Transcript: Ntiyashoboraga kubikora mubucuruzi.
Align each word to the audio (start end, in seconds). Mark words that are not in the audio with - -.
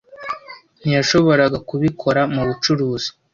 Ntiyashoboraga 0.83 1.57
kubikora 1.69 2.21
mubucuruzi. 2.33 3.09